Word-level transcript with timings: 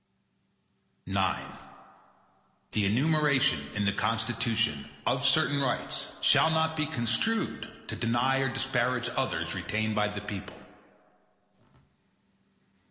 IX 1.05 1.15
The 2.71 2.87
enumeration 2.87 3.59
in 3.75 3.85
the 3.85 3.91
Constitution, 3.93 4.89
of 5.05 5.23
certain 5.27 5.61
rights, 5.61 6.15
shall 6.23 6.49
not 6.49 6.75
be 6.75 6.87
construed 6.87 7.67
to 7.87 7.95
deny 7.95 8.39
or 8.39 8.49
disparage 8.49 9.09
others 9.15 9.53
retained 9.53 9.93
by 9.93 10.07
the 10.07 10.21
people. 10.21 10.57